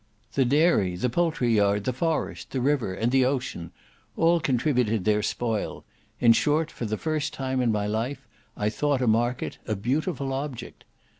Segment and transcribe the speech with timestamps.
[0.33, 3.69] The dairy, the poultry yard, the forest, the river, and the ocean,
[4.17, 5.85] all contributed their spoil;
[6.19, 8.27] in short, for the first time in my life,
[8.57, 10.85] I thought a market a beautiful object.